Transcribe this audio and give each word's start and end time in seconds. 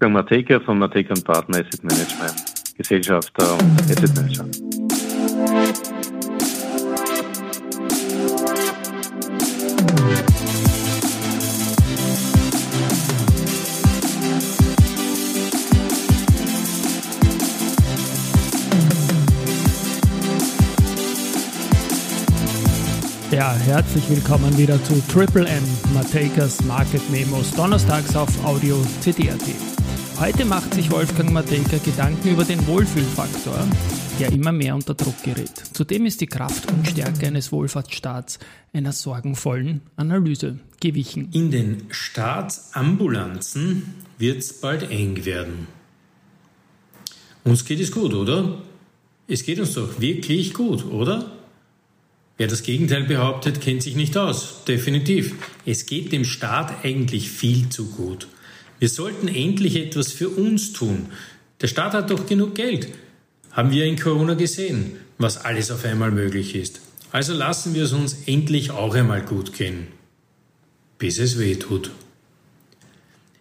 Wolfgang 0.00 0.12
Mateka 0.14 0.60
von 0.60 0.78
Mateka 0.78 1.14
Partner 1.24 1.58
Asset 1.58 1.82
Management, 1.82 2.76
Gesellschafter 2.76 3.54
und 3.54 3.80
Asset 3.90 4.14
Manager. 4.14 4.44
Ja, 23.32 23.52
herzlich 23.52 24.08
willkommen 24.08 24.56
wieder 24.56 24.82
zu 24.84 25.02
Triple 25.12 25.48
M 25.48 25.64
Matekas 25.92 26.62
Market 26.64 27.02
Memos, 27.10 27.50
donnerstags 27.50 28.14
auf 28.14 28.28
Audio 28.44 28.80
CD.at. 29.00 29.77
Heute 30.20 30.44
macht 30.44 30.74
sich 30.74 30.90
Wolfgang 30.90 31.32
Mateka 31.32 31.78
Gedanken 31.78 32.32
über 32.32 32.42
den 32.42 32.66
Wohlfühlfaktor, 32.66 33.64
der 34.18 34.32
immer 34.32 34.50
mehr 34.50 34.74
unter 34.74 34.94
Druck 34.94 35.22
gerät. 35.22 35.52
Zudem 35.72 36.06
ist 36.06 36.20
die 36.20 36.26
Kraft 36.26 36.68
und 36.72 36.88
Stärke 36.88 37.28
eines 37.28 37.52
Wohlfahrtsstaats 37.52 38.40
einer 38.72 38.90
sorgenvollen 38.90 39.82
Analyse 39.94 40.58
gewichen. 40.80 41.28
In 41.32 41.52
den 41.52 41.84
Staatsambulanzen 41.90 43.94
wird 44.18 44.38
es 44.38 44.60
bald 44.60 44.90
eng 44.90 45.24
werden. 45.24 45.68
Uns 47.44 47.64
geht 47.64 47.78
es 47.78 47.92
gut, 47.92 48.12
oder? 48.12 48.60
Es 49.28 49.44
geht 49.44 49.60
uns 49.60 49.74
doch 49.74 50.00
wirklich 50.00 50.52
gut, 50.52 50.84
oder? 50.86 51.30
Wer 52.38 52.48
das 52.48 52.64
Gegenteil 52.64 53.04
behauptet, 53.04 53.60
kennt 53.60 53.84
sich 53.84 53.94
nicht 53.94 54.16
aus. 54.16 54.64
Definitiv. 54.66 55.36
Es 55.64 55.86
geht 55.86 56.10
dem 56.10 56.24
Staat 56.24 56.84
eigentlich 56.84 57.30
viel 57.30 57.68
zu 57.68 57.86
gut. 57.90 58.26
Wir 58.78 58.88
sollten 58.88 59.28
endlich 59.28 59.76
etwas 59.76 60.12
für 60.12 60.28
uns 60.28 60.72
tun. 60.72 61.06
Der 61.60 61.66
Staat 61.66 61.94
hat 61.94 62.10
doch 62.10 62.26
genug 62.26 62.54
Geld. 62.54 62.88
Haben 63.50 63.72
wir 63.72 63.84
in 63.84 63.98
Corona 63.98 64.34
gesehen, 64.34 64.92
was 65.18 65.44
alles 65.44 65.70
auf 65.70 65.84
einmal 65.84 66.12
möglich 66.12 66.54
ist. 66.54 66.80
Also 67.10 67.32
lassen 67.34 67.74
wir 67.74 67.84
es 67.84 67.92
uns 67.92 68.24
endlich 68.26 68.70
auch 68.70 68.94
einmal 68.94 69.22
gut 69.22 69.52
gehen. 69.52 69.88
Bis 70.98 71.18
es 71.18 71.38
weh 71.38 71.56
tut. 71.56 71.90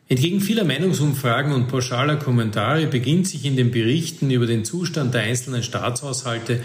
Entgegen 0.09 0.39
vieler 0.39 0.63
Meinungsumfragen 0.63 1.51
und 1.51 1.67
pauschaler 1.67 2.15
Kommentare 2.15 2.87
beginnt 2.87 3.27
sich 3.27 3.43
in 3.43 3.57
den 3.57 3.71
Berichten 3.71 4.31
über 4.31 4.45
den 4.45 4.63
Zustand 4.63 5.13
der 5.13 5.23
einzelnen 5.23 5.63
Staatshaushalte 5.63 6.61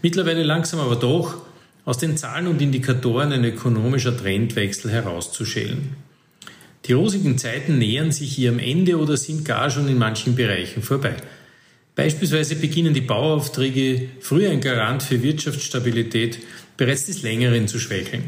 mittlerweile 0.00 0.44
langsam 0.44 0.78
aber 0.78 0.94
doch 0.94 1.42
aus 1.84 1.98
den 1.98 2.16
Zahlen 2.16 2.46
und 2.46 2.62
Indikatoren 2.62 3.32
ein 3.32 3.44
ökonomischer 3.44 4.16
Trendwechsel 4.16 4.92
herauszuschälen. 4.92 5.96
Die 6.86 6.92
rosigen 6.92 7.38
Zeiten 7.38 7.78
nähern 7.78 8.12
sich 8.12 8.38
ihrem 8.38 8.58
Ende 8.58 8.98
oder 8.98 9.16
sind 9.16 9.44
gar 9.44 9.70
schon 9.70 9.88
in 9.88 9.96
manchen 9.96 10.34
Bereichen 10.34 10.82
vorbei. 10.82 11.16
Beispielsweise 11.94 12.56
beginnen 12.56 12.92
die 12.92 13.00
Bauaufträge, 13.00 14.08
früher 14.20 14.50
ein 14.50 14.60
Garant 14.60 15.02
für 15.02 15.22
Wirtschaftsstabilität, 15.22 16.40
bereits 16.76 17.06
des 17.06 17.22
Längeren 17.22 17.68
zu 17.68 17.78
schwächeln. 17.78 18.24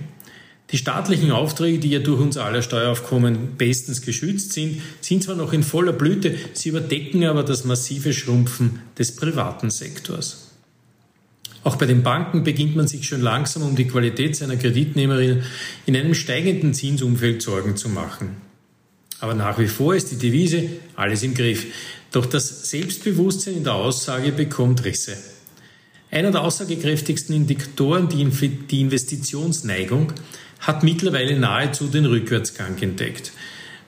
Die 0.70 0.78
staatlichen 0.78 1.32
Aufträge, 1.32 1.78
die 1.78 1.90
ja 1.90 1.98
durch 1.98 2.20
unser 2.20 2.44
aller 2.44 2.62
Steueraufkommen 2.62 3.56
bestens 3.56 4.02
geschützt 4.02 4.52
sind, 4.52 4.80
sind 5.00 5.22
zwar 5.22 5.36
noch 5.36 5.52
in 5.52 5.62
voller 5.62 5.92
Blüte, 5.92 6.34
sie 6.54 6.70
überdecken 6.70 7.24
aber 7.24 7.42
das 7.42 7.64
massive 7.64 8.12
Schrumpfen 8.12 8.80
des 8.98 9.14
privaten 9.14 9.70
Sektors. 9.70 10.52
Auch 11.62 11.77
bei 11.77 11.86
den 11.86 12.02
Banken 12.04 12.44
beginnt 12.44 12.77
man 12.77 12.86
sich 12.86 13.06
schon 13.06 13.20
langsam 13.20 13.64
um 13.64 13.74
die 13.77 13.88
Qualität 13.88 14.36
seiner 14.36 14.56
Kreditnehmerinnen 14.56 15.42
in 15.84 15.96
einem 15.96 16.14
steigenden 16.14 16.74
Zinsumfeld 16.74 17.42
Sorgen 17.42 17.77
zu 17.77 17.88
machen. 17.88 18.45
Aber 19.20 19.34
nach 19.34 19.59
wie 19.59 19.69
vor 19.69 19.95
ist 19.95 20.11
die 20.11 20.19
Devise 20.19 20.69
alles 20.95 21.22
im 21.22 21.34
Griff. 21.34 21.67
Doch 22.12 22.27
das 22.27 22.70
Selbstbewusstsein 22.70 23.56
in 23.56 23.64
der 23.64 23.75
Aussage 23.75 24.33
bekommt 24.33 24.84
Risse. 24.84 25.17
Einer 26.11 26.31
der 26.31 26.42
aussagekräftigsten 26.42 27.34
Indikatoren, 27.34 28.08
die 28.08 28.81
Investitionsneigung, 28.81 30.13
hat 30.61 30.83
mittlerweile 30.83 31.39
nahezu 31.39 31.89
den 31.89 32.07
Rückwärtsgang 32.07 32.80
entdeckt. 32.80 33.33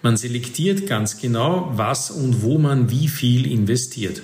Man 0.02 0.16
selektiert 0.16 0.86
ganz 0.86 1.20
genau, 1.20 1.72
was 1.74 2.10
und 2.10 2.42
wo 2.42 2.58
man 2.58 2.90
wie 2.90 3.08
viel 3.08 3.50
investiert. 3.50 4.22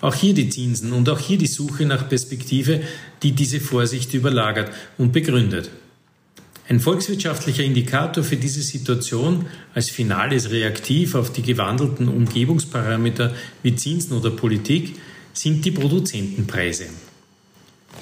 Auch 0.00 0.14
hier 0.14 0.34
die 0.34 0.48
Zinsen 0.48 0.92
und 0.92 1.08
auch 1.08 1.18
hier 1.18 1.38
die 1.38 1.46
Suche 1.46 1.86
nach 1.86 2.08
Perspektive, 2.08 2.82
die 3.22 3.32
diese 3.32 3.60
Vorsicht 3.60 4.14
überlagert 4.14 4.70
und 4.98 5.12
begründet. 5.12 5.70
Ein 6.68 6.80
volkswirtschaftlicher 6.80 7.64
Indikator 7.64 8.22
für 8.22 8.36
diese 8.36 8.62
Situation 8.62 9.46
als 9.74 9.90
finales 9.90 10.50
Reaktiv 10.50 11.14
auf 11.14 11.32
die 11.32 11.42
gewandelten 11.42 12.08
Umgebungsparameter 12.08 13.34
wie 13.62 13.74
Zinsen 13.74 14.16
oder 14.16 14.30
Politik 14.30 14.94
sind 15.32 15.64
die 15.64 15.72
Produzentenpreise. 15.72 16.86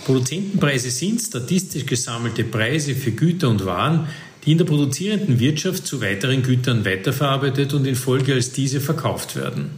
Produzentenpreise 0.04 0.90
sind 0.90 1.20
statistisch 1.20 1.86
gesammelte 1.86 2.44
Preise 2.44 2.94
für 2.94 3.12
Güter 3.12 3.48
und 3.48 3.64
Waren, 3.64 4.08
die 4.44 4.52
in 4.52 4.58
der 4.58 4.64
produzierenden 4.64 5.40
Wirtschaft 5.40 5.86
zu 5.86 6.00
weiteren 6.00 6.42
Gütern 6.42 6.84
weiterverarbeitet 6.84 7.74
und 7.74 7.86
in 7.86 7.96
Folge 7.96 8.34
als 8.34 8.52
diese 8.52 8.80
verkauft 8.80 9.36
werden. 9.36 9.70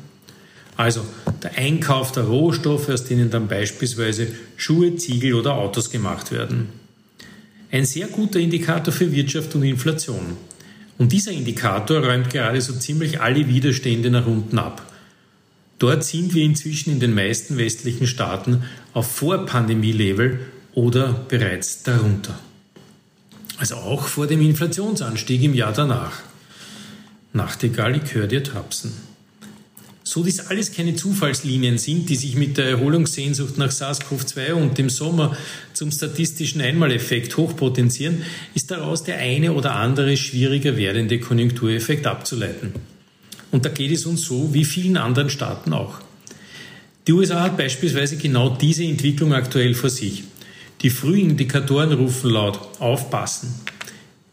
Also 0.76 1.04
der 1.42 1.56
Einkauf 1.56 2.12
der 2.12 2.24
Rohstoffe, 2.24 2.88
aus 2.88 3.04
denen 3.04 3.30
dann 3.30 3.48
beispielsweise 3.48 4.28
Schuhe, 4.56 4.96
Ziegel 4.96 5.34
oder 5.34 5.54
Autos 5.54 5.90
gemacht 5.90 6.32
werden. 6.32 6.68
Ein 7.72 7.86
sehr 7.86 8.06
guter 8.08 8.38
Indikator 8.38 8.92
für 8.92 9.10
Wirtschaft 9.12 9.54
und 9.54 9.62
Inflation. 9.62 10.36
Und 10.98 11.10
dieser 11.10 11.32
Indikator 11.32 12.04
räumt 12.04 12.28
gerade 12.28 12.60
so 12.60 12.74
ziemlich 12.74 13.22
alle 13.22 13.48
Widerstände 13.48 14.10
nach 14.10 14.26
unten 14.26 14.58
ab. 14.58 14.92
Dort 15.78 16.04
sind 16.04 16.34
wir 16.34 16.44
inzwischen 16.44 16.92
in 16.92 17.00
den 17.00 17.14
meisten 17.14 17.56
westlichen 17.56 18.06
Staaten 18.06 18.64
auf 18.92 19.10
Vorpandemie-Level 19.12 20.40
oder 20.74 21.24
bereits 21.28 21.82
darunter. 21.82 22.38
Also 23.56 23.76
auch 23.76 24.06
vor 24.06 24.26
dem 24.26 24.42
Inflationsanstieg 24.42 25.42
im 25.42 25.54
Jahr 25.54 25.72
danach. 25.72 26.20
Nachtigall, 27.32 27.96
ich 27.96 28.14
höre 28.14 28.26
dir 28.26 28.44
tapsen. 28.44 28.92
So 30.12 30.22
dies 30.22 30.40
alles 30.40 30.72
keine 30.72 30.94
Zufallslinien 30.94 31.78
sind, 31.78 32.10
die 32.10 32.16
sich 32.16 32.34
mit 32.34 32.58
der 32.58 32.66
Erholungssehnsucht 32.66 33.56
nach 33.56 33.70
SARS-CoV-2 33.70 34.52
und 34.52 34.76
dem 34.76 34.90
Sommer 34.90 35.34
zum 35.72 35.90
statistischen 35.90 36.60
Einmaleffekt 36.60 37.34
hochpotenzieren, 37.38 38.20
ist 38.52 38.70
daraus 38.70 39.04
der 39.04 39.16
eine 39.16 39.54
oder 39.54 39.74
andere 39.74 40.18
schwieriger 40.18 40.76
werdende 40.76 41.18
Konjunktureffekt 41.18 42.06
abzuleiten. 42.06 42.74
Und 43.52 43.64
da 43.64 43.70
geht 43.70 43.90
es 43.90 44.04
uns 44.04 44.26
so 44.26 44.52
wie 44.52 44.66
vielen 44.66 44.98
anderen 44.98 45.30
Staaten 45.30 45.72
auch. 45.72 46.00
Die 47.06 47.14
USA 47.14 47.44
hat 47.44 47.56
beispielsweise 47.56 48.18
genau 48.18 48.50
diese 48.50 48.84
Entwicklung 48.84 49.32
aktuell 49.32 49.72
vor 49.72 49.88
sich. 49.88 50.24
Die 50.82 50.90
Frühindikatoren 50.90 51.90
rufen 51.94 52.32
laut 52.32 52.60
aufpassen. 52.80 53.54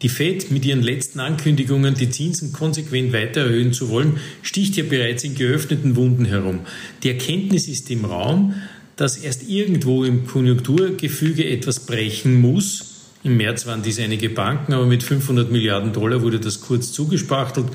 Die 0.02 0.10
Fed 0.10 0.50
mit 0.50 0.66
ihren 0.66 0.82
letzten 0.82 1.20
Ankündigungen, 1.20 1.94
die 1.94 2.10
Zinsen 2.10 2.54
konsequent 2.54 3.12
weiter 3.12 3.42
erhöhen 3.42 3.74
zu 3.74 3.90
wollen, 3.90 4.18
sticht 4.42 4.78
ja 4.78 4.84
bereits 4.84 5.26
in 5.26 5.36
geöffneten 5.36 5.98
Wunden 5.98 6.24
herum. 6.24 6.62
Die 7.04 7.10
Erkenntnis 7.10 7.68
ist 7.68 7.92
im 7.92 8.06
Raum, 8.06 8.54
dass 8.96 9.18
erst 9.18 9.50
irgendwo 9.50 10.06
im 10.06 10.26
Konjunkturgefüge 10.26 11.50
etwas 11.50 11.82
brechen 11.82 12.40
muss. 12.40 13.12
Im 13.24 13.36
März 13.36 13.66
waren 13.66 13.82
dies 13.84 14.00
einige 14.00 14.30
Banken, 14.30 14.72
aber 14.72 14.86
mit 14.86 15.04
500 15.04 15.52
Milliarden 15.52 15.92
Dollar 15.92 16.22
wurde 16.22 16.40
das 16.40 16.62
kurz 16.62 16.94
zugespachtelt, 16.94 17.68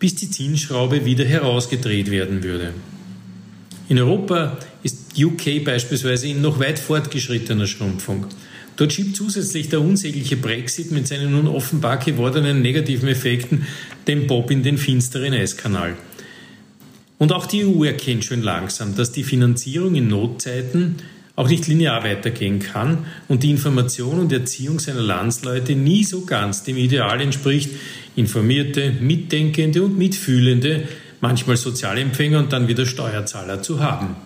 bis 0.00 0.16
die 0.16 0.30
Zinsschraube 0.30 1.04
wieder 1.04 1.24
herausgedreht 1.24 2.10
werden 2.10 2.42
würde. 2.42 2.74
In 3.88 4.00
Europa 4.00 4.58
ist 4.82 5.05
UK 5.18 5.64
beispielsweise 5.64 6.28
in 6.28 6.42
noch 6.42 6.60
weit 6.60 6.78
fortgeschrittener 6.78 7.66
Schrumpfung. 7.66 8.26
Dort 8.76 8.92
schiebt 8.92 9.16
zusätzlich 9.16 9.68
der 9.68 9.80
unsägliche 9.80 10.36
Brexit 10.36 10.90
mit 10.90 11.08
seinen 11.08 11.32
nun 11.32 11.48
offenbar 11.48 11.96
gewordenen 11.96 12.60
negativen 12.60 13.08
Effekten 13.08 13.66
den 14.06 14.26
Bob 14.26 14.50
in 14.50 14.62
den 14.62 14.76
finsteren 14.76 15.32
Eiskanal. 15.32 15.94
Und 17.18 17.32
auch 17.32 17.46
die 17.46 17.64
EU 17.64 17.84
erkennt 17.84 18.24
schon 18.24 18.42
langsam, 18.42 18.94
dass 18.94 19.12
die 19.12 19.24
Finanzierung 19.24 19.94
in 19.94 20.08
Notzeiten 20.08 20.96
auch 21.36 21.48
nicht 21.48 21.66
linear 21.66 22.04
weitergehen 22.04 22.58
kann 22.58 23.06
und 23.28 23.42
die 23.42 23.50
Information 23.50 24.18
und 24.20 24.32
Erziehung 24.32 24.78
seiner 24.78 25.02
Landsleute 25.02 25.74
nie 25.74 26.04
so 26.04 26.24
ganz 26.24 26.62
dem 26.64 26.76
Ideal 26.76 27.20
entspricht, 27.20 27.70
informierte, 28.16 28.92
mitdenkende 29.00 29.82
und 29.82 29.96
mitfühlende, 29.96 30.88
manchmal 31.20 31.56
Sozialempfänger 31.56 32.38
und 32.38 32.52
dann 32.52 32.68
wieder 32.68 32.86
Steuerzahler 32.86 33.62
zu 33.62 33.80
haben. 33.80 34.16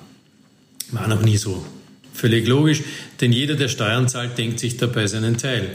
War 0.93 1.09
noch 1.09 1.23
nie 1.23 1.37
so. 1.37 1.65
Völlig 2.13 2.47
logisch, 2.47 2.83
denn 3.21 3.33
jeder, 3.33 3.55
der 3.55 3.69
Steuern 3.69 4.09
zahlt, 4.09 4.37
denkt 4.37 4.59
sich 4.59 4.77
dabei 4.77 5.07
seinen 5.07 5.39
Teil. 5.39 5.71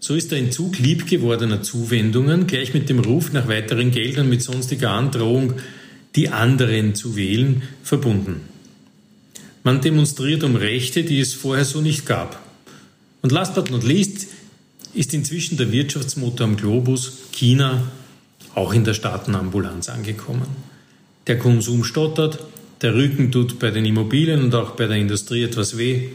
So 0.00 0.14
ist 0.14 0.32
der 0.32 0.38
Entzug 0.38 0.78
liebgewordener 0.78 1.62
Zuwendungen 1.62 2.46
gleich 2.46 2.74
mit 2.74 2.90
dem 2.90 2.98
Ruf 2.98 3.32
nach 3.32 3.48
weiteren 3.48 3.90
Geldern 3.90 4.28
mit 4.28 4.42
sonstiger 4.42 4.90
Androhung, 4.90 5.54
die 6.16 6.28
anderen 6.28 6.94
zu 6.94 7.16
wählen, 7.16 7.62
verbunden. 7.82 8.42
Man 9.62 9.80
demonstriert 9.80 10.44
um 10.44 10.56
Rechte, 10.56 11.04
die 11.04 11.20
es 11.20 11.32
vorher 11.32 11.64
so 11.64 11.80
nicht 11.80 12.04
gab. 12.04 12.38
Und 13.22 13.32
last 13.32 13.54
but 13.54 13.70
not 13.70 13.82
least 13.82 14.26
ist 14.92 15.14
inzwischen 15.14 15.56
der 15.56 15.72
Wirtschaftsmotor 15.72 16.46
am 16.46 16.56
Globus, 16.56 17.20
China, 17.32 17.90
auch 18.54 18.74
in 18.74 18.84
der 18.84 18.92
Staatenambulanz 18.92 19.88
angekommen. 19.88 20.48
Der 21.26 21.38
Konsum 21.38 21.82
stottert, 21.82 22.40
der 22.82 22.94
Rücken 22.94 23.32
tut 23.32 23.58
bei 23.58 23.70
den 23.70 23.84
Immobilien 23.84 24.42
und 24.42 24.54
auch 24.54 24.72
bei 24.72 24.86
der 24.86 24.96
Industrie 24.96 25.42
etwas 25.42 25.78
weh. 25.78 26.08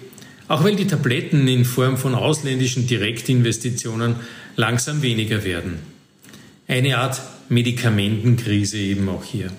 Auch 0.48 0.64
weil 0.64 0.76
die 0.76 0.88
Tabletten 0.88 1.48
in 1.48 1.64
Form 1.64 1.98
von 1.98 2.16
ausländischen 2.16 2.88
Direktinvestitionen 2.88 4.16
langsam 4.56 5.02
weniger 5.02 5.44
werden. 5.44 5.80
Eine 6.68 6.98
Art 6.98 7.22
Medikamentenkrise 7.50 8.78
eben 8.78 9.10
auch 9.10 9.24
hier. 9.24 9.52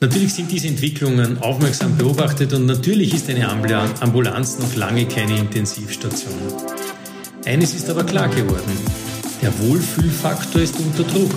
Natürlich 0.00 0.32
sind 0.32 0.50
diese 0.50 0.68
Entwicklungen 0.68 1.38
aufmerksam 1.38 1.98
beobachtet 1.98 2.54
und 2.54 2.66
natürlich 2.66 3.12
ist 3.12 3.28
eine 3.28 3.48
Ambulanz 3.48 4.58
noch 4.58 4.74
lange 4.74 5.06
keine 5.06 5.38
Intensivstation. 5.38 6.38
Eines 7.44 7.74
ist 7.74 7.90
aber 7.90 8.04
klar 8.04 8.28
geworden. 8.28 8.72
Der 9.42 9.52
Wohlfühlfaktor 9.58 10.62
ist 10.62 10.78
unter 10.78 11.04
Druck. 11.04 11.32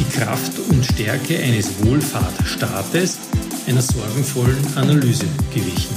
Die 0.00 0.18
Kraft 0.18 0.58
und 0.70 0.84
Stärke 0.84 1.38
eines 1.38 1.84
Wohlfahrtstaates 1.84 3.18
einer 3.68 3.82
sorgenvollen 3.82 4.76
Analyse 4.76 5.26
gewichen. 5.54 5.94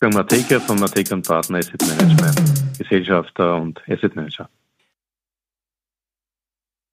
Wolfgang 0.00 0.14
Mateka 0.14 0.60
von 0.60 0.80
Mateka 0.80 1.16
Partner 1.16 1.58
Asset 1.58 1.82
Management, 1.86 2.78
Gesellschafter 2.78 3.56
und 3.56 3.82
Asset 3.86 4.16
Manager. 4.16 4.48